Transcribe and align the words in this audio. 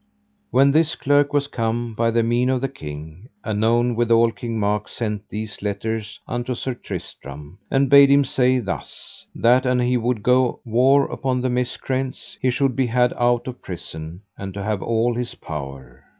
When 0.49 0.71
this 0.71 0.95
clerk 0.95 1.31
was 1.31 1.45
come 1.45 1.93
by 1.93 2.09
the 2.09 2.23
mean 2.23 2.49
of 2.49 2.61
the 2.61 2.67
king, 2.67 3.29
anon 3.45 3.95
withal 3.95 4.31
King 4.31 4.59
Mark 4.59 4.87
sent 4.87 5.29
these 5.29 5.61
letters 5.61 6.19
unto 6.27 6.55
Sir 6.55 6.73
Tristram 6.73 7.59
and 7.69 7.87
bade 7.87 8.09
him 8.09 8.23
say 8.23 8.57
thus: 8.57 9.27
that 9.35 9.63
an 9.67 9.77
he 9.77 9.97
would 9.97 10.23
go 10.23 10.59
war 10.65 11.05
upon 11.05 11.41
the 11.41 11.51
miscreants, 11.51 12.35
he 12.41 12.49
should 12.49 12.75
be 12.75 12.87
had 12.87 13.13
out 13.15 13.45
of 13.45 13.61
prison, 13.61 14.21
and 14.39 14.55
to 14.55 14.63
have 14.63 14.81
all 14.81 15.13
his 15.13 15.35
power. 15.35 16.03